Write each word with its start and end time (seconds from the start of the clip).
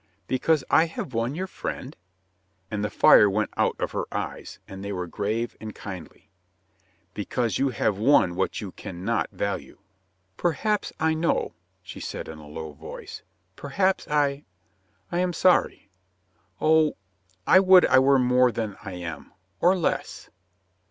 "Because 0.25 0.63
I 0.71 0.85
have 0.87 1.13
won 1.13 1.35
your 1.35 1.45
friend?" 1.45 1.95
And 2.71 2.83
the 2.83 2.89
fire 2.89 3.29
went 3.29 3.51
out 3.55 3.75
of 3.79 3.91
her 3.91 4.05
eyes, 4.11 4.57
and 4.67 4.83
they 4.83 4.91
were 4.91 5.05
grave 5.05 5.55
and 5.61 5.75
kindly. 5.75 6.31
"Because 7.13 7.59
you 7.59 7.69
have 7.69 7.99
won 7.99 8.33
what 8.33 8.59
you 8.61 8.71
can 8.71 9.05
not 9.05 9.29
value." 9.29 9.77
"Perhaps 10.37 10.91
I 10.99 11.13
know," 11.13 11.53
she 11.83 11.99
said 11.99 12.27
in 12.27 12.39
a 12.39 12.47
low 12.47 12.71
voice. 12.71 13.21
"Per 13.55 13.69
haps 13.69 14.07
I— 14.07 14.43
I 15.11 15.19
am 15.19 15.33
sorry.... 15.33 15.87
Oh, 16.59 16.93
I 17.45 17.59
would 17.59 17.85
I 17.85 17.99
were 17.99 18.17
more 18.17 18.51
than 18.51 18.77
I 18.83 18.93
am, 18.93 19.31
or 19.59 19.77
less." 19.77 20.31